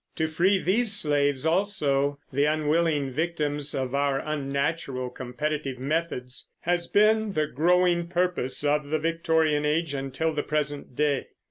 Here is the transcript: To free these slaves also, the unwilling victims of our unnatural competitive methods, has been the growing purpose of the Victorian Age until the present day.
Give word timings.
To 0.15 0.25
free 0.25 0.57
these 0.59 0.91
slaves 0.93 1.45
also, 1.45 2.17
the 2.33 2.45
unwilling 2.45 3.11
victims 3.11 3.75
of 3.75 3.93
our 3.93 4.17
unnatural 4.17 5.11
competitive 5.11 5.77
methods, 5.77 6.49
has 6.61 6.87
been 6.87 7.33
the 7.33 7.45
growing 7.45 8.07
purpose 8.07 8.63
of 8.63 8.89
the 8.89 8.97
Victorian 8.97 9.63
Age 9.63 9.93
until 9.93 10.33
the 10.33 10.41
present 10.41 10.95
day. 10.95 11.27